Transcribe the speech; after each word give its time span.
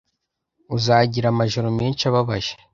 uzagira 0.75 1.27
amajoro 1.29 1.67
menshi 1.79 2.03
ababaje 2.09 2.53